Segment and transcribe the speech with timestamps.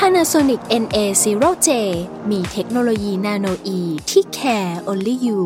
[0.00, 1.68] Panasonic NA0J
[2.30, 3.80] มีเทคโนโลยี nanoe
[4.10, 5.40] ที่ care only you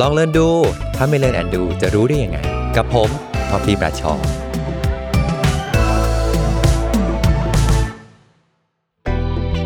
[0.00, 0.48] ลองเรียนดู
[0.96, 2.38] ถ้าไม่ learn and do จะรู้ได้ยังไง
[2.76, 3.08] กับผม
[3.48, 4.12] ท็อฟฟี่ แบรดชอว์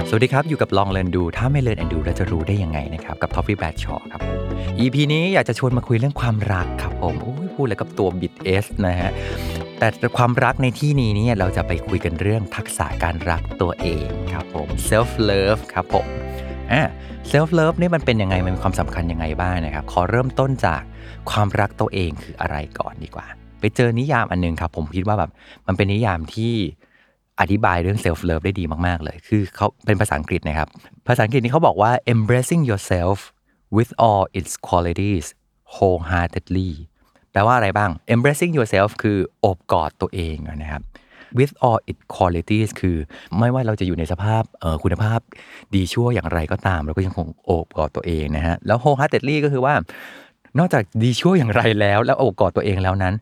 [0.09, 4.23] สวัสดีครับ อยู่กับลองเรียนดู ถ้าไม่ learn and do เราจะรู้ได้ยังไงนะครับ กับท็อฟฟี่แบรดชอว์ครับ
[4.81, 9.11] EP นี้อยากจะชวนมาคุยเรื่องความรักครับผมโอ้ย พูดแล้วกับตัวบิดเอสนะฮะ
[9.79, 16.07] แต่ความรักในที่นี้เนี่ยเราจะไปคุยกันเรื่องทักษะการรักตัวเองครับผม self love ครับผม
[16.73, 16.83] อ่า
[17.31, 20.83] self love นี่มันเป็นยังไงมันมีความสำคัญยังไงบ้างนะครับ ขอเริ่มต้นจาก
[21.31, 23.27] ความรักตัวเองคืออะไรก่อนดีกว่า
[23.61, 25.31] ไปเจอนิยามอันนึงครับ ผมคิดว่าแบบ
[25.67, 26.55] มันเป็นนิยามที่
[27.41, 30.69] อธิบายเรื่อง self love ได้ดีมากๆเลย คือเขาเป็นภาษาอังกฤษนะครับ
[31.09, 33.19] ภาษาอังกฤษนี่เขาบอกว่า embracing yourself
[33.77, 35.27] with all its qualities
[35.75, 36.73] wholeheartedly
[37.33, 40.83] แปลว่าอะไรบ้าง embracing yourself คือโอบกอดตัวเองนะครับ
[41.39, 42.97] with all its qualities คือ
[43.39, 44.43] ไม่ว่าเราจะอยู่ในสภาพ
[44.83, 45.21] คุณภาพ
[45.75, 49.75] ดีชั่วอย่างไรก็ตาม เราก็ยังคงโอบกอดตัวเองนะฮะ แล้ว wholeheartedly ก็คือว่า
[50.59, 53.15] นอกจากดีชั่วอย่างไรแล้ว แล้วโอบกอดตัวเองแล้วนั้น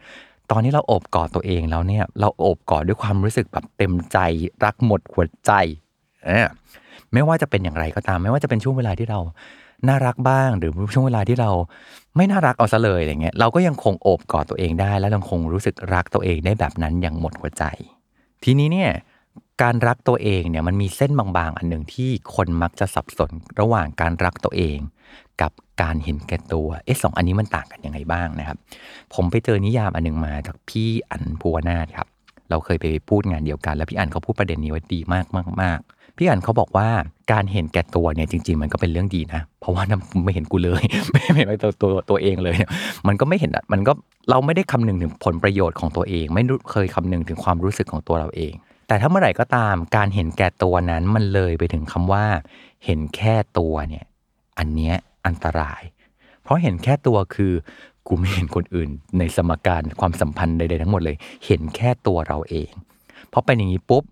[0.50, 4.18] ตอนนี้เราโอบกอดตัวเองแล้วเนี่ย เราโอบกอดด้วยความรู้สึกแบบเต็มใจ
[4.64, 5.52] รักหมดหัวใจ
[7.12, 9.20] ไม่ว่าจะเป็นอย่างไรก็ตาม ไม่ว่าจะเป็นช่วงเวลาที่เรา
[9.88, 11.50] น่ารักบ้าง หรือช่วงเวลาที่เรา
[12.16, 17.64] ไม่น่ารักเอาซะเลยอย่างเงี้ยเราก็ยังคงโอบกอดตัวเองได้ และยังคงรู้สึกรักตัวเองได้แบบนั้นอย่างหมดหัวใจ
[18.44, 18.90] ทีนี้เนี่ย
[19.62, 24.78] การรักตัวเองเนี่ยมันมีเส้นบางๆ อันหนึ่งที่คนมักจะสับสนระหว่างการรักตัวเอง
[25.42, 28.58] กับการเห็นแก่ตัวเอ๊ะสองอันนี้มันต่างกันยังไงบ้างนะครับ
[29.14, 32.08] ผมไปเจอนิยามอันหนึ่งมาจากพี่อันภูวนาถครับ
[32.50, 35.80] เราเคยไปพูดงานเดียวกัน แล้วพี่อันเขาพูดประเด็นนี้ไว้ดีมากมากมาก
[36.16, 36.88] พี่อันเขาบอกว่า
[37.32, 39.82] การเห็นแก่ตัวเนี่ยจริง ๆ มันก็เป็นเรื่องดีนะ เพราะว่า
[40.24, 40.82] ไม่เห็นกูเลย
[41.12, 42.56] ไม่เห็นตัวตัวตัวเองเลย
[43.06, 43.92] มันก็ไม่เห็นมันก็
[44.30, 48.52] เราไม่ได้คำนึงถึงผลประโยชน์ของตัวเอง ไม่เคยคำนึงถึงความรู้สึกของตัวเราเอง
[48.88, 52.24] แต่ถ้าเมื่อไหร่ก็ตามการเห็นแก่ตัวนั้นมันเลยไปถึงคำว่า
[52.84, 54.04] เห็นแค่ตัวเนี่ย
[54.58, 54.94] อันเนี้ย
[55.26, 55.82] อันตราย
[56.42, 57.52] เพราะเห็นแค่ตัวคือ
[58.06, 61.16] กูไม่เห็นคนอื่น ในสมการความสัมพันธ์ใดๆทั้งหมดเลย
[61.46, 62.70] เห็นแค่ตัวเราเอง
[63.36, 64.04] พราะเป็นอย่างนี้ปุ๊บ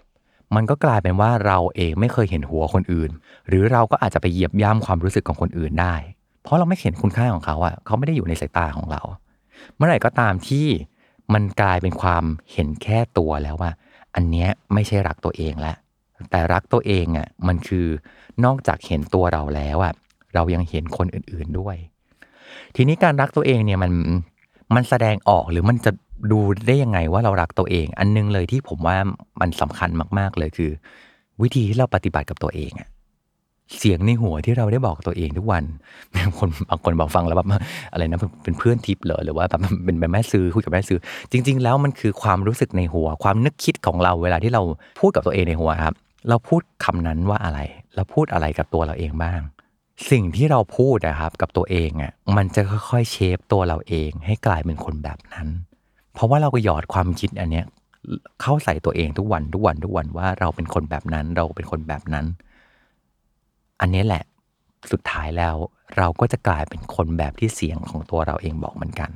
[0.54, 3.10] มันก็กลายเป็นว่าเราเองไม่เคยเห็นหัวคนอื่น
[3.48, 5.94] หรือเราก็อาจจะไปเหยียบย่ำความรู้สึกของคนอื่นได้
[6.42, 9.02] เพราะเราไม่เห็นคุณค่าของเขาอะเขาไม่ได้อยู่ในสายตาของเรา
[9.76, 10.66] เมื่อไหร่ก็ตามที่
[11.34, 13.72] มันกลายเป็นความเห็นแค่ตัวแล้วว่า
[14.14, 15.76] อันนี้ไม่ใช่รักตัวเองแล้ว
[16.30, 17.86] แต่รักตัวเองอะมันคือ
[18.44, 19.94] นอกจากเห็นตัวเราแล้วอะ
[20.34, 21.76] เรายังเห็นคนอื่นๆด้วย
[22.76, 23.92] ทีนี้การรักตัวเองเนี่ยมัน
[24.74, 25.90] มันแสดงออกหรือมันจะ
[26.32, 28.96] ดูได้ยังไงว่าเรารักตัวเอง อันนึงเลยที่ผมว่า
[29.40, 30.70] มันสำคัญมาก ๆ เลยคือ
[31.42, 32.88] วิธีที่เราปฏิบัติกับตัวเองอะ
[33.78, 35.64] เสียงในหัวที่เราได้บอกตัวเองทุกวัน
[36.16, 37.48] บางคนบางคนบอกฟังแล้วแบบ
[37.92, 40.98] อะไรนะเป็นเพื่อนทิปเหรอหรือว่าแบบเป็นแม่ซื้อคุยกับแม่ซื้อ
[41.32, 44.62] จริง ๆ แล้วมันคือความรู้สึกในหัว ความนึกคิดของเราเวลาที่เรา
[45.00, 45.94] พูดกับตัวเองในหัวครับ
[46.28, 47.60] เราพูดคำนั้นว่าอะไร
[47.94, 49.40] เราพูดอะไรกับตัวเราเองบ้าง
[50.10, 55.48] สิ่งที่เราพูดนะครับกับตัวเองอะมันจะค่อยๆเชฟตัวเราเองให้กลายเป็นคนแบบนั้น
[56.14, 57.66] เพราะว่าเราก็หยอดความคิดอันเนี้ย
[58.42, 62.26] เข้าใส่ตัวเองทุกวันทุกวันทุกวันว่าเราเป็นคนแบบนั้น เราเป็นคนแบบนั้น
[63.80, 64.24] อันนี้แหละ
[64.92, 65.54] สุดท้ายแล้ว
[65.96, 69.10] เราก็จะกลายเป็นคนแบบที่เสียงของตัวเราเองบอกเหมือนกัน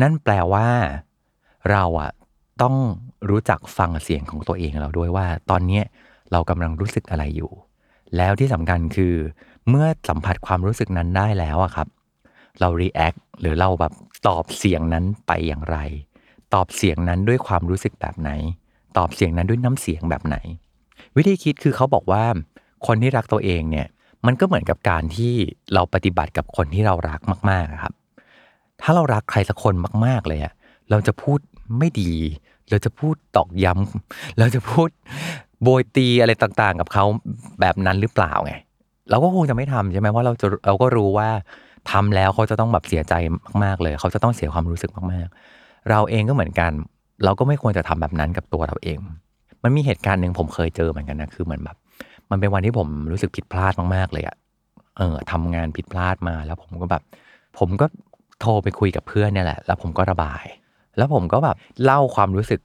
[0.00, 0.68] นั่นแปลว่า
[1.70, 2.10] เราอะ
[2.62, 2.74] ต้อง
[3.30, 5.80] รู้จักฟังเสียงของตัวเองเราด้วยว่า ตอนนี้
[6.32, 7.50] เรากำลังรู้สึกอะไรอยู่
[8.16, 9.14] แล้วที่สำคัญคือ
[9.68, 11.88] เมื่อสัมผัสความรู้สึกนั้นได้แล้วอะครับ
[12.60, 13.92] เรา react หรือเราแบบ
[14.28, 15.78] ตอบเสียงนั้นไปอย่างไร
[16.54, 18.30] ตอบเสียงนั้นด้วยความรู้สึกแบบไหน
[18.98, 20.36] ตอบเสียงนั้นด้วยน้ำเสียงแบบไหน
[21.16, 22.24] วิธีคิดคือเขาบอกว่า
[22.86, 23.86] คนที่รักตัวเองเนี่ย
[24.26, 25.32] มันก็เหมือนกับการที่
[25.74, 27.20] เราปฏิบัติกับคนที่เรารัก
[27.50, 27.94] มากๆครับ
[28.82, 29.74] ถ้าเรารักใครสักคน
[30.06, 30.52] มาก ๆ เลยอะ
[30.90, 31.38] เราจะพูด
[31.78, 32.12] ไม่ดี
[32.70, 34.88] เราจะพูดตอกย้ำเราจะพูด
[35.62, 37.04] โบยตีอะไรต่างๆ กับเขา
[37.60, 38.54] แบบนั้นหรือเปล่าไง
[39.10, 41.28] เราก็คงจะไม่ทำใช่ไหมว่าเราจะเราก็รู้ว่า
[41.90, 43.14] ทำแล้วเขาจะต้องแบบเสียใจ
[43.64, 46.72] มากๆเลย เขาจะต้องเสียความรู้สึกมากๆ เราเองก็เหมือนกัน
[47.24, 48.98] เราก็ไม่ควรจะทำแบบนั้นกับตัวเราเอง
[49.62, 51.76] มันมีเหตุการณ์หนึ่งผมเคยเจอเหมือนกันนะคือเหมือนแบบ
[52.30, 54.36] มันเป็นวันที่ผมรู้สึกผิดพลาดมากๆเลยอะ
[54.96, 57.02] เออทำงานผิดพลาดมาแล้วผมก็แบบ
[57.58, 57.86] ผมก็
[58.40, 60.44] โทรไปคุยกับเพื่อนเนี่ยแหละ แล้วผมก็ระบาย
[60.96, 62.60] แล้วผมก็แบบเล่าความรู้สึก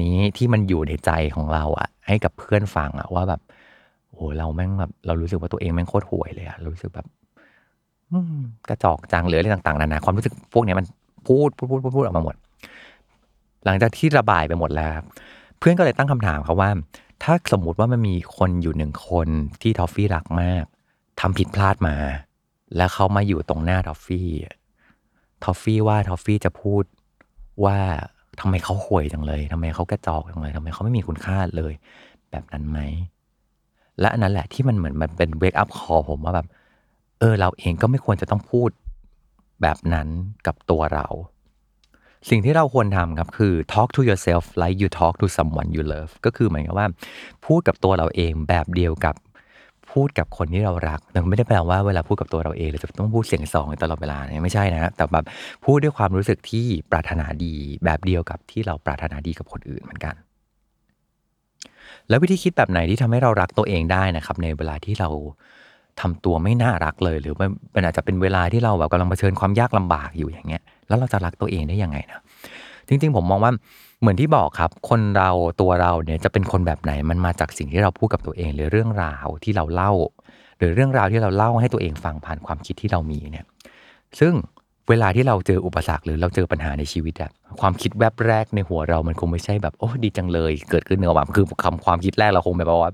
[0.00, 3.40] นี้ที่มันอยู่ในใจของเราอะให้กับเพื่อนฟังอะว่าแบบ
[4.10, 7.06] โอ้เราแม่งแบบเรารู้สึกว่าตัวเองแม่งโคตรห่วยเลยอะรู้สึกแบบ
[8.68, 10.86] กระจอกจังหรืออะไรต่างๆนานาความรู้สึกพวกนี้มัน
[11.26, 12.34] พูดพูดพูดพูดพูดออกมาหมด
[13.64, 14.96] หลังจากที่ระบายไปหมดแล้ว
[15.58, 16.70] เพื่อนก็เลยตั้งคำถามครับว่า
[17.22, 19.28] ถ้าสมมุติว่ามันมีคนอยู่หนึ่งคน
[19.62, 20.64] ที่ทอฟฟี่รักมาก
[21.20, 21.96] ทำผิดพลาดมา
[22.76, 24.28] แล้วเขามาอยู่ตรงหน้าทอฟฟี่
[25.44, 26.84] ทอฟฟี่ว่าทอฟฟี่จะพูด
[27.64, 27.78] ว่า
[28.40, 31.72] ทำไมเขาห่วยจังเลยทำไมเขากระจอกจังเลยทำไมเขาไม่มีคุณค่าเลย
[32.30, 32.78] แบบนั้นไหม
[34.00, 36.46] และอันนั้นแหละที่มันเหมือนมันเป็น wake-up call ผมว่าแบบ
[37.20, 38.70] เออเราเองก็ไม่ควรจะต้องพูด
[39.62, 40.08] แบบนั้น
[40.46, 41.06] กับตัวเรา
[42.30, 46.86] สิ่งที่เราควรทำครับคือ talk to yourself like you talk to someone you love ก็คือเหมือนกับว่า
[47.46, 49.14] พูดกับตัวเราเองแบบเดียวกับ
[49.90, 55.24] พูดกับคนที่เรารักแต่ไม่ได้แปลว่าเวลาพูดกับตัวเราเองเราจะต้องพูดเสียงสองตลอดเวลาเนี่ยไม่ใช่นะแต่แบบ
[55.64, 57.54] พูดด้วยความรู้สึกที่ปรารถนาดี
[57.84, 60.14] แบบเดียวกับที่เราปรารถนาดีกับคนอื่นเหมือนกัน
[62.08, 65.08] แล้ววิธีคิดแบบไหนที่ทำให้เรารักตัวเองได้นะครับ ในเวลาที่เรา
[66.00, 67.34] ทำตัวไม่น่ารักเลย หรือ
[67.74, 72.20] มันอาจจะเป็นเวลาที่เราแบบกำลังเผชิญความยากลำบากอยู่อย่างเงี้ย แล้วเราจะรักตัวเองได้ยังไงนะ
[72.88, 73.52] จริง ๆ ผมมองว่า
[74.00, 79.92] เหมือนที่บอกครับ คนเราตัวเราเนี่ยจะเป็นคนแบบไหนมันมาจากสิ่งที่เราพูดกับตัวเอง หรือเรื่องราวที่เราเล่า
[80.58, 83.46] หรือเรื่องราวที่เราเล่าให้ตัวเองฟังผ่านความคิดที่เรามีเนี่ย
[84.20, 84.32] ซึ่ง
[84.90, 87.30] เวลาที่เราเจออุปสรรคหรือเราเจอปัญหาในชีวิตอะ
[87.60, 92.92] ความคิดแวบแรกในหัวเรามันคงไม่ใช่แบบโอ้ดีจังเลย เกิดขึ้นเนื้อแบบคือคำความคิดแรกเราคงแบบว่า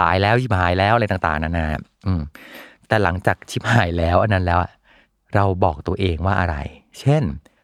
[0.00, 1.66] ตายแล้วชิบหายแล้วอะไรต่างๆนานา
[2.06, 2.20] อืม
[2.88, 4.58] แต่หลังจากชิบหายแล้วอันนั้นแล้ว
[5.34, 6.56] เราบอกตัวเองว่าอะไร
[7.00, 7.22] เช่น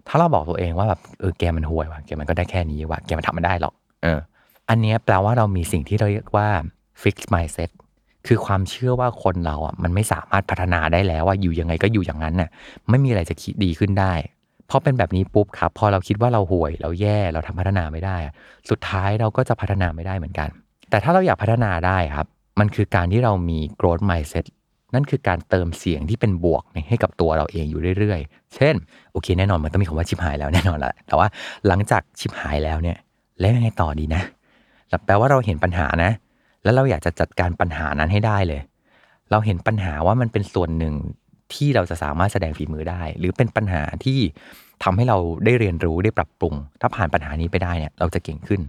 [0.08, 4.18] ถ้าเราบอกตัวเองว่าแบบเออแกมันห่วยว่ะแกมันก็ได้แค่นี้ว่ะแกมันทำไม่ได้หรอกเออ
[4.68, 6.48] อันนี้แปลว่าเรามีสิ่งที่เราเรียกว่า
[7.02, 7.70] fix mindset
[8.26, 12.50] คือความเชื่อว่าคนเราอะมันไม่สามารถพัฒนาได้แล้วว่าอยู่ยังไงก็อยู่อย่างนั้นน่ะ
[12.88, 14.12] ไม่มีอะไรจะคิดดีขึ้นได้
[14.70, 18.16] พอเป็นแบบนี้ปุ๊บครับ พอเราคิดว่าเราห่วยเราแย่เราทำพัฒนาไม่ได้
[18.70, 20.48] สุดท้ายเราก็จะพัฒนาไม่ได้เหมือนกัน
[20.90, 22.26] แต่ถ้าเราอยากพัฒนาได้ครับ
[22.60, 24.46] มันคือการที่เรามี growth mindset
[24.94, 28.74] นั่นคือการเติมเสียงที่เป็นบวกให้กับตัวเราเองอยู่เรื่อยๆ เช่น
[29.12, 31.26] โอเคแน่นอนมันต้องมีคำว่าชิบหายแล้วแน่นอนแหละแต่ว่า
[31.66, 32.96] หลังจากชิบหายแล้วเนี่ย
[33.40, 34.22] แล้วยังไงต่อดีนะ
[35.06, 36.10] แปลว่าเราเห็นปัญหานะ
[36.64, 38.60] แล้วเราอยากจะจัดการปัญหานั้นให้ได้เลย
[39.30, 40.94] เราเห็นปัญหาว่ามันเป็นส่วนหนึ่ง
[41.54, 44.18] ที่เราจะสามารถแสดงฝีมือได้ หรือเป็นปัญหาที่
[44.84, 48.60] ทำให้เราได้เรียนรู้ได้ปรับปรุง ถ้าผ่านปัญหานี้ไปได้เนี่ยเราจะเก่งขึ้น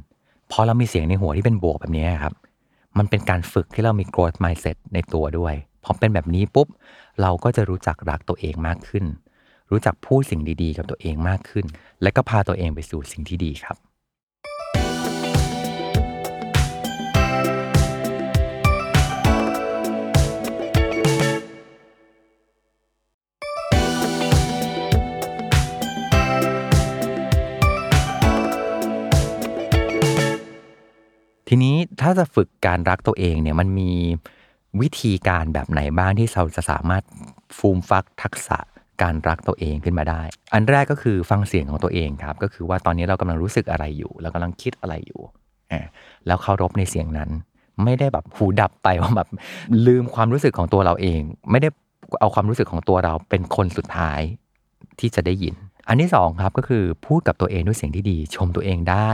[0.51, 2.33] พอเรามีเสียงในหัวที่เป็นบวกแบบนี้ครับ
[2.97, 5.53] มันเป็นการฝึกที่เรามี growth mindset ในตัวด้วย
[5.83, 6.67] พอเป็นแบบนี้ปุ๊บ
[7.21, 9.05] เราก็จะรู้จักรักตัวเองมากขึ้น
[9.71, 11.65] รู้จักพูดสิ่งดีๆ กับตัวเองมากขึ้น
[12.01, 13.77] และก็พาตัวเองไปสู่สิ่งที่ดีครับ
[31.55, 33.91] ทีนี้ถ้าจะฝึกการรักตัวเองเนี่ยมันมี
[34.81, 37.03] วิธีการแบบไหนบ้างที่เราจะสามารถ
[37.57, 38.57] ฟูมฟักทักษะ
[39.01, 40.21] การรักตัวเองขึ้นมาได้
[40.53, 45.21] อันแรกก็คือฟังเสียงของตัวเองครับ ก็คือว่าตอนนี้เรากำลังรู้สึกอะไรอยู่ เรากำลังคิดอะไรอยู่
[46.27, 47.29] แล้วเคารพในเสียงนั้น
[47.83, 49.29] ไม่ได้แบบหูดับไปว่าแบบ
[49.87, 51.69] ลืมความรู้สึกของตัวเราเอง ไม่ได้
[52.19, 54.21] เอาความรู้สึกของตัวเราเป็นคนสุดท้าย
[54.99, 55.55] ที่จะได้ยิน
[55.87, 59.09] อันที่สองครับก็คือพูดกับตัวเองด้วยเสียงที่ดี ชมตัวเองได้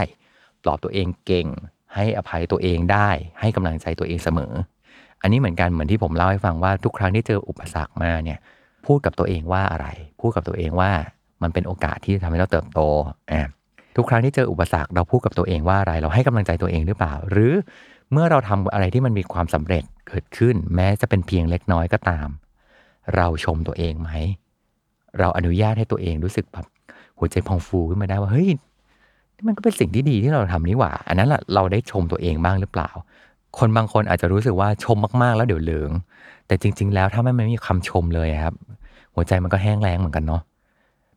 [0.62, 1.46] ปลอบตัวเองเก่ง
[1.94, 3.08] ให้อภัยตัวเองได้
[3.40, 4.52] ให้กำลังใจตัวเองเสมอ
[5.22, 8.38] อันนี้เหมือนกันเหมือนที่ผมเล่าให้ฟังว่าทุกครั้งที่เจออุปสรรคมาเนี่ย
[8.86, 9.86] พูดกับตัวเองว่าอะไร
[10.20, 10.90] พูดกับตัวเองว่า
[11.42, 12.80] มันเป็นโอกาสที่จะทำให้เราเติบโต
[13.32, 13.42] อ่า
[13.96, 17.52] ทุกครั้งที่เจออุปสรรคเราพูดกับตัวเองว่าอะไร เราให้กำลังใจตัวเองหรือเปล่า หรือ
[18.12, 22.28] เมื่อเราทำอะไรที่มันมีความสำเร็จเกิดขึ้น แม้จะเป็นเพียงเล็กน้อยก็ตาม
[23.16, 24.10] เราชมตัวเองไหม
[25.18, 26.66] เราอนุญาตให้ตัวเองรู้สึกแบบ
[27.18, 28.48] หัวใจพองฟูขึ้นมาได้ว่าเฮ้ย
[29.46, 32.90] มันก็เป็นสิ่งที่ดีที่เราทำนี่หว่า อันนั้นแหละเราได้ชมตัวเองบ้างหรือเปล่า
[33.58, 35.90] คนบางคนอาจจะรู้สึกว่าชมมากๆแล้วเดี๋ยวเหลือง
[36.46, 38.54] แต่จริง ๆ แล้วถ้าไม่ไม่มีคำชมเลยครับ
[39.14, 40.42] หัวใจมันก็แห้งแล้งเหมือนกันเนาะ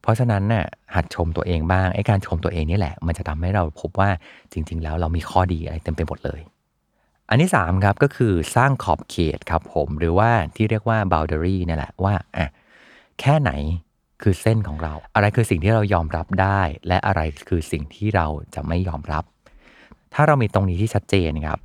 [0.01, 0.65] เพราะฉะนั้นน่ะ
[0.95, 4.09] หัดชมตัวเองบ้างไอ้การชมตัวเองนี่แหละ มันจะทำให้เราพบว่า
[4.53, 6.39] จริง ๆ แล้วเรามีข้อดีอะไรเต็มไปหมดเลย
[7.29, 12.47] อันที่3ครับก็คือสร้างขอบเขตครับผมหรือว่าที่เรียกว่า boundary นี่แหละว่าอะ
[13.19, 13.51] แค่ไหน
[14.21, 19.23] คือเส้นของเรา อะไรคือสิ่งที่เรายอมรับได้ และอะไรคือสิ่งที่เราจะไม่ยอมรับ
[20.13, 21.59] ถ้าเรามีตรงนี้ที่ชัดเจนครับ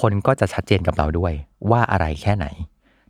[0.00, 1.32] คนก็จะชัดเจนกับเราด้วย
[1.70, 2.46] ว่าอะไรแค่ไหน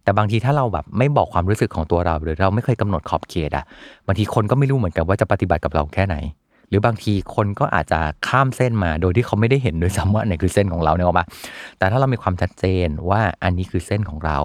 [0.03, 3.65] แต่บางทีถ้าเราแบบไม่บอกความรู้สึกของตัวเรา หรือเราไม่เคยกำหนดขอบเขตอะ
[4.07, 6.17] บางทีคนก็ไม่รู้เหมือนกันว่าจะปฏิบัติกับเราแค่ไหน
[6.69, 11.27] หรือบางทีคนก็อาจจะข้ามเส้นมา โดยที่เขาไม่ได้เห็นด้วยซ้ำว่าไหนคือเส้นของเราเนี่ยหรอปะ
[11.79, 14.39] แต่ถ้าเรามีความชัดเจนว่าอันนี้คือเส้นของเรา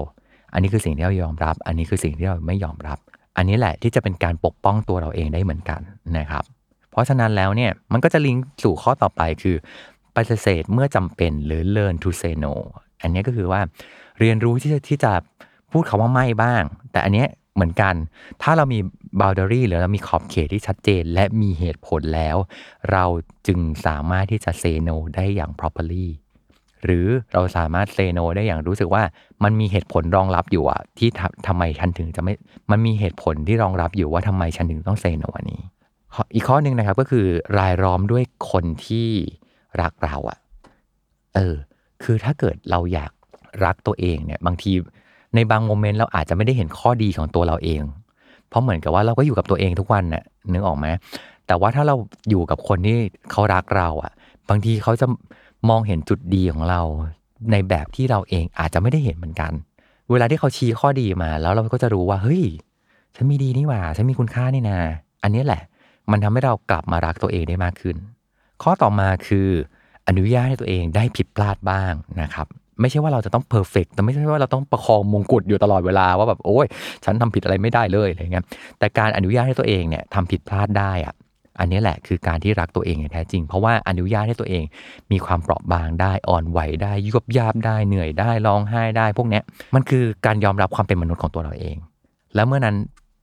[0.54, 3.00] อันนี้คือสิ่งที่เรายอมรับ อันนี้คือสิ่งที่เราไม่ยอมรับ
[3.40, 5.82] อันนี้แหละที่จะเป็นการปกป้องตัวเราเองได้เหมือนกัน
[6.18, 6.44] นะครับ
[6.92, 9.56] เพราะฉะนั้นแล้วเนี่ยมันก็จะลิงก์สู่ข้อต่อไปคือ
[10.16, 12.54] ปฏิเสธเมื่อจำเป็นหรือ learn to say no
[13.02, 13.62] อันนี้ก็คือว่า
[14.20, 15.12] เรียนรู้ที่จะที่จะ
[15.72, 17.96] พูดคาว่าไม่บ้าง แต่อันเนี้ยเหมือนกัน
[18.42, 18.80] ถ้าเรามี
[19.20, 22.38] boundary หรือเรามีขอบเขตที่ชัดเจน และมีเหตุผลแล้ว
[22.92, 23.06] เรา
[23.48, 26.08] จึงสามารถที่จะ say no ได้อย่าง properly
[26.86, 29.04] หรือเราสามารถ say no ได้อย่างรู้สึกว่า
[29.44, 31.10] มันมีเหตุผลรองรับอยู่อะที่
[31.48, 32.34] ทำไมฉันถึงจะไม่
[32.72, 35.62] มันมีเหตุผลที่รองรับอยู่ว่าทำไมฉันถึงต้อง say no อันนี้
[36.34, 37.26] อีกข้อหนึ่งนะครับก็คือ
[37.60, 39.08] รายล้อมด้วยคนที่
[39.82, 40.38] รักเราอะ
[41.36, 41.56] เออ
[42.04, 43.12] คือถ้าเกิดเราอยาก
[43.66, 44.72] รักตัวเองเนี่ยบางที
[45.36, 47.82] ในบางโมเมนต์เราอาจจะไม่ได้เห็นข้อดีของตัวเราเอง
[48.50, 50.88] เพราะเหมือนกับว่าเราก็อยู่กับตัวเองทุกวันน่ะนึกออกไหม
[51.48, 51.96] แต่ว่าถ้าเรา
[52.30, 52.98] อยู่กับคนที่
[53.32, 54.12] เขารักเราอะ
[54.50, 55.08] บางทีเขาจะ
[55.70, 56.82] มองเห็นจุดดีของเรา
[57.52, 59.52] ในแบบที่เราเองอาจจะไม่ได้เห็นเหมือนกัน
[60.12, 62.44] เวลาที่เขาชี้ข้อดีมา แล้วเราก็จะรู้ว่าเฮ้ย
[63.16, 64.78] ฉันมีดีนี่หว่า ฉันมีคุณค่านี่นา
[65.24, 65.62] อันนี้แหละ
[66.12, 67.96] มันทำให้เรากลับมารักตัวเองได้มากขึ้น
[68.64, 69.48] ข้อต่อมาคือ
[70.08, 72.48] อนุญาตให้ตัวเองได้ผิดพลาดบ้างนะครับ
[72.82, 76.68] ไม่ใช่ว่าเราจะต้องเพอร์เฟกต์แต่ไม่ใช่ว่าเราต้องประคองมงกุฎอยู่ตลอดเวลาว่าแบบโอ้ย
[77.06, 78.46] ฉันทำผิดอะไรไม่ได้เลยอะไรเงี้ย
[78.80, 81.14] แต่การอนุญาตให้ตัวเองเนี่ยทำผิดพลาดได้อะ
[81.60, 84.64] อันนี้แหละคือการที่รักตัวเองอย่างแท้จริง เพราะว่าอนุญาตให้ตัวเอง
[85.12, 89.44] มีความเปราะบางได้อ่อนไหวได้ยุบยาบได้เหนื่อยได้ร้องไห้ได้ พวกเนี้ย
[89.76, 91.76] มันคือการยอมรับความเป็นมนุษย์ของตัวเราเอง
[92.36, 92.76] แล้วเมื่อนั้น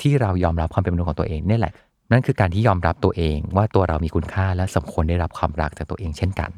[0.02, 1.72] ที่เรายอมรับความเป็นมนุษย์ของตัวเองนี่แหละ
[2.12, 6.50] นั่นคือการที่ยอมรับตัวเองว่าตัวเรามีคุณค่าและสมควรได้รับความรักจากตัวเองเช่นกัน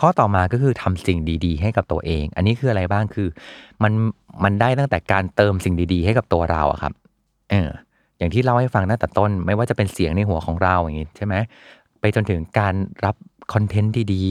[0.00, 3.28] ข้อต่อมาก็คือทำสิ่งดีๆ ให้กับตัวเอง อันนี้คืออะไรบ้างคือ
[3.82, 3.92] มัน
[4.44, 6.92] มันได้ตั้งแต่การเติมสิ่งดีๆ ให้กับตัวเราอะครับ
[7.50, 7.70] เออ
[8.20, 11.34] อย่างที่เล่าให้ฟังตั้งแต่ต้น ไม่ว่าจะเป็นเสียงในหัวของเราอย่างนี้ใช่ไหม
[12.00, 12.74] ไปจนถึงการ
[13.04, 13.16] รับ
[13.52, 14.24] คอนเทนต์ดี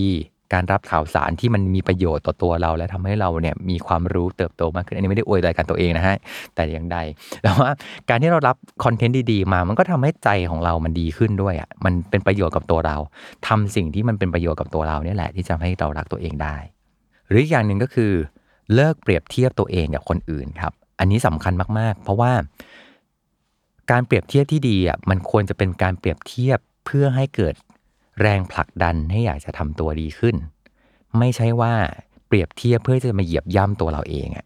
[0.53, 6.17] การรับข่าวสารที่มันมีประโยชน์ต่อตัวเรา และทำให้เราเนี่ยมีความรู้เติบโตมากขึ้น อันนี้ไม่ได้อวยรายการตัวเองนะฮะ
[6.55, 6.97] แต่อย่างใด
[7.43, 7.69] แต่ว่า
[8.09, 12.95] การที่เรารับคอนเทนต์ดีๆ มา มันก็ทำให้ใจของเรามันดีขึ้นด้วยอะ มันเป็นประโยชน์กับตัวเรา
[13.47, 16.55] ทำสิ่งที่มันเป็นประโยชน์กับตัวเราเนี่ยแหละที่จะให้เรารักตัวเองได้
[17.27, 18.11] หรืออีกอย่างหนึ่งก็คือ
[18.75, 22.31] เลิกเปรียบเทียบตัวเองกับคนอื่นครับ อันนี้สำคัญมากๆ เพราะว่า
[23.91, 27.53] การเปรียบเทียบที่ดีอะมันควรจะเป็นการเปรียบเทียบเพื่อให้เกิด
[28.21, 30.35] แรงผลักดันให้อยากจะทำตัวดีขึ้น
[31.17, 31.73] ไม่ใช่ว่า
[32.27, 34.45] เปรียบเทียบเพื่อจะมาเหยียบย่ำตัวเราเองอะ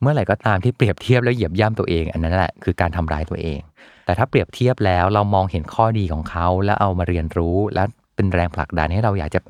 [0.00, 3.58] เมื่อไหร่ก็ตามที่เปรียบเทียบแล้วเหยียบย่ำตัวเอง อันนั้นแหละคือการทำร้ายตัวเอง
[4.04, 9.40] แต่ถ้าเปรียบเทียบแล้วเรามองเห็นข้อดีของเขาแล้วเอามาเรียนรู้แล้วเป็นแรงผลักดันให้เราอยากจะ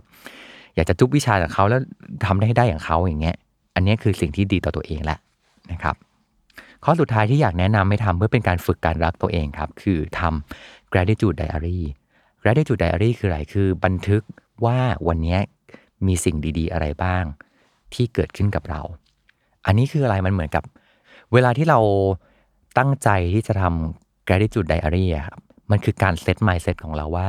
[0.75, 1.81] อยากจะจุบวิชาจากเขาแล้ว
[2.25, 3.37] ทำได้ได้อย่างเขาอย่างเงี้ย
[3.75, 5.19] อันนี้คือสิ่งที่ดีต่อตัวเองแหละ
[5.73, 5.97] นะครับ
[6.85, 11.81] ข้อสุดท้ายที่อยากแนะนำให้ทำเพื่อเป็นการฝึกการรักตัวเองครับ คือทำ gratitude diary
[12.43, 14.23] gratitude diary คืออะไร คือบันทึก
[14.65, 15.39] ว่าวันนี้
[16.07, 17.25] มีสิ่งดีๆ อะไรบ้าง
[17.95, 18.81] ที่เกิดขึ้นกับเรา
[19.67, 20.65] อันนี้คืออะไรมันเหมือนกับ
[21.33, 21.79] เวลาที่เรา
[22.79, 27.29] ตั้งใจที่จะทำ gratitude diary ครับ มันคือการเซต mindset ของเราว่า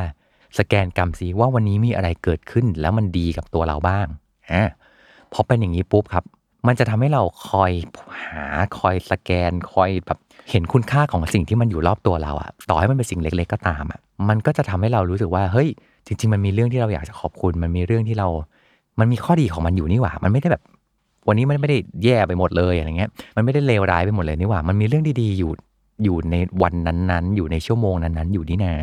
[0.57, 4.07] สแกนกรรมสีว่าวันนี้มีอะไรเกิดขึ้นแล้วมันดีกับตัวเราบ้าง
[4.51, 4.63] อ่า
[5.33, 6.23] พอเป็นอย่างนี้ปุ๊บครับ
[6.67, 7.71] มันจะทำให้เราคอย
[8.25, 8.45] หา
[8.77, 10.19] คอยสแกน คอยแบบ
[10.51, 15.69] เห็นคุณค่าของสิ่งที่มันอยู่รอบตัวเราอะต่อให้มันเป็นสิ่งเล็ก ๆ ก็ตามอะมันก็จะทำให้เรารู้สึกว่าเฮ้ย
[16.05, 18.27] จริง ๆ มันมีเรื่องที่เราอยากจะขอบคุณ มันมีเรื่องที่เรา
[18.99, 20.63] มันมีข้อดีของมันอยู่นี่หว่า มันไม่ได้แบบ
[21.27, 25.51] วันนี้มันไม่ได้แย่ไปหมดเลยอะไรเงี้ย มันไม่ได้เลวร้ายไปหมดเลยนี่หว่า มันมีเรื่องดีๆอยู่
[26.03, 28.73] อยู่ในวันนั้นๆ อยู่ในชั่วโมงนั้นๆ อยู่นี่นา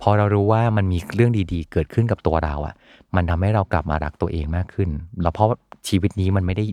[0.00, 2.74] พอเรารู้ว่ามันมีเรื่องดีๆ เกิดขึ้นกับตัวเราอะ
[3.16, 4.88] มันทำให้เรากลับมารักตัวเองมากขึ้น
[5.22, 5.48] แล้วเพราะ
[5.88, 6.64] ชีวิตนี้มันไม่ได้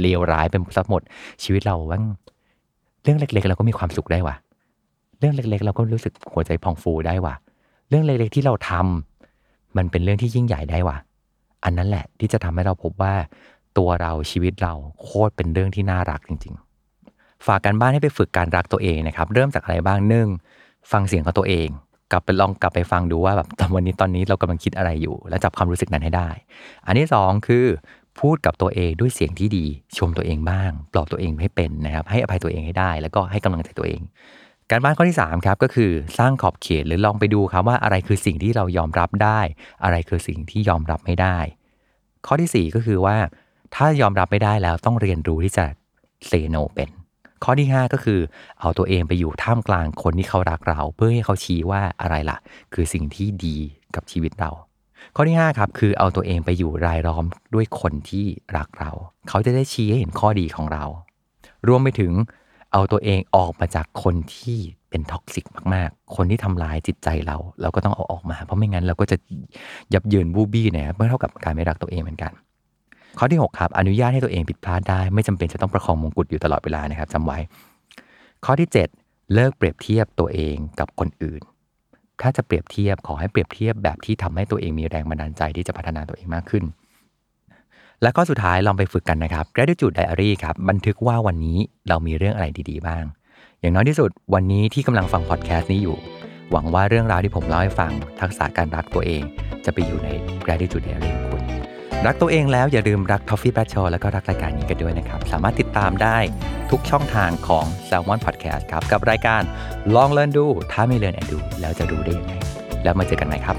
[0.00, 1.02] เลวร้ายเป็นสักหมด
[1.42, 2.04] ชีวิตเราว่าง
[3.02, 4.36] เรื่องเล็ก ๆ เราก็มีความสุขได้ว่ะ
[5.18, 7.34] เรื่องเล็ก ๆ เราก็รู้สึกหัวใจพองฟูได้ว่ะ
[7.88, 10.96] เรื่องเล็ก ๆ ที่เราทำมันเป็นเรื่องที่ยิ่งใหญ่ได้ว่ะ
[11.64, 13.14] อันนั้นแหละที่จะทำให้เราพบว่า
[13.78, 16.54] ตัวเราชีวิตเราโคตรเป็นเรื่องที่น่ารักจริง
[16.98, 20.28] ๆ ฝากกันบ้านให้ไปฝึกการรักตัวเองนะครับ เริ่มจากอะไรบ้างหนึ่ง
[20.92, 21.68] ฟังเสียงของตัวเอง
[22.12, 26.28] กลับไปลองกลับไปฟังดูว่าแบบตอนวันนี้ตอนนี้เรากำลังคิดอะไรอยู่ และจับความรู้สึกนั้นให้ได้
[26.86, 27.66] อันที่สองคือ
[28.20, 29.66] พูดกับตัวเองด้วยเสียงที่ดี
[29.98, 34.00] ชมตัวเองบ้าง ปลอบตัวเองให้เป็นนะครับ ให้อภัยตัวเองให้ได้ แล้วก็ให้กำลังใจตัวเอง
[34.70, 39.40] การบ้านข้อที่3ครับก็คือสร้างขอบเขตหรือลองไปดูครับว่าอะไรคือสิ่งที่เรายอมรับได้
[39.84, 41.38] อะไรคือสิ่งที่ยอมรับไม่ได้
[42.26, 43.16] ข้อที่ 4 ก็คือว่า
[43.74, 45.64] ถ้ายอมรับไม่ได้แล้วต้องเรียนรู้ที่จะ
[46.26, 46.90] เซโนเป็น
[47.44, 48.20] ข้อที่ 5 ก็คือ
[48.60, 52.38] เอาตัวเองไปอยู่ท่ามกลางคนที่เขารักเรา เพื่อให้เขาชี้ว่าอะไรล่ะ
[52.74, 53.56] คือสิ่งที่ดี
[53.94, 54.50] กับชีวิตเรา
[55.16, 58.26] ข้อที่5ครับคือเอาตัวเองไปอยู่รายล้อมด้วยคนที่
[58.56, 58.90] รักเรา
[59.28, 60.84] เขาจะได้ชี้ให้เห็นข้อดีของเรา
[61.68, 62.12] รวมไปถึง
[62.72, 64.58] เอาตัวเองออกมาจากคนที่
[64.90, 65.44] เป็น toxic
[65.74, 69.16] มากๆ คนที่ทำลายจิตใจเรา เราก็ต้องเอาออกมา เพราะไม่งั้นเราก็จะ
[69.94, 72.32] ยับเยินบู้บี้เนี่ยเมื่อเท่ากับการไม่รักตัวเองเหมือนกัน
[73.18, 77.38] ข้อที่ 6 ครับ อนุญาตให้ตัวเองผิดพลาดได้ ไม่จำเป็นจะต้องประคองมงกุฎอยู่ตลอดเวลานะครับจำไว้
[78.44, 78.68] ข้อที่
[79.00, 81.42] 7 เลิกเปรียบเทียบตัวเองกับคนอื่น
[82.22, 86.64] ถ้าจะเปรียบเทียบขอให้เปรียบเทียบแบบที่ทำให้ตัวเองมีแรงบันดาลใจที่จะพัฒนาตัวเองมากขึ้น
[88.02, 91.58] และข้อสุดท้ายลองไปฝึกกันนะครับ gratitude diary ครับบันทึกว่าวันนี้
[91.88, 93.04] เรามีเรื่องอะไรดีๆบ้าง
[93.60, 95.96] อย่างน้อยที่สุดวันนี้ที่กำลังฟังพอดแคสต์นี้อยู่
[96.52, 99.22] หวังว่าเรื่องราวที่ผมเล่าให้ฟังทักษะการรักตัวเอง
[99.64, 100.08] จะไปอยู่ใน
[100.44, 101.29] gratitude diary ของคุณ
[102.06, 106.18] รักตัวเองแล้วอย่าลืมรัก Toffee b r a d s h a w แล้วก็รักรายการนี้กันด้วยนะครับ สามารถติดตามได้
[106.70, 109.42] ทุกช่องทางของ Salmon Podcast ครับ กับรายการ
[109.94, 112.34] ลองเรียนดู ถ้าไม่เรียนแอนดู แล้วจะรู้ได้ยังไง
[112.84, 113.56] แล้วมาเจอกันใหม่ครับ